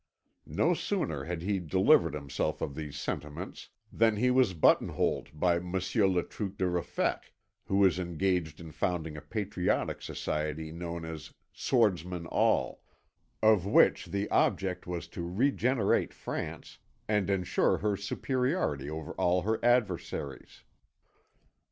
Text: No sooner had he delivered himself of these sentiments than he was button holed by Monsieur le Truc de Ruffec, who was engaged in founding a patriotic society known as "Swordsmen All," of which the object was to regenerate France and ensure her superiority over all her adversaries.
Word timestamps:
No 0.47 0.73
sooner 0.73 1.25
had 1.25 1.43
he 1.43 1.59
delivered 1.59 2.15
himself 2.15 2.59
of 2.63 2.73
these 2.73 2.97
sentiments 2.99 3.69
than 3.93 4.15
he 4.15 4.31
was 4.31 4.55
button 4.55 4.89
holed 4.89 5.29
by 5.31 5.59
Monsieur 5.59 6.07
le 6.07 6.23
Truc 6.23 6.57
de 6.57 6.65
Ruffec, 6.67 7.31
who 7.65 7.77
was 7.77 7.99
engaged 7.99 8.59
in 8.59 8.71
founding 8.71 9.15
a 9.15 9.21
patriotic 9.21 10.01
society 10.01 10.71
known 10.71 11.05
as 11.05 11.35
"Swordsmen 11.53 12.25
All," 12.25 12.83
of 13.43 13.67
which 13.67 14.07
the 14.07 14.27
object 14.31 14.87
was 14.87 15.07
to 15.09 15.21
regenerate 15.21 16.15
France 16.15 16.79
and 17.07 17.29
ensure 17.29 17.77
her 17.77 17.95
superiority 17.95 18.89
over 18.89 19.11
all 19.19 19.43
her 19.43 19.63
adversaries. 19.63 20.63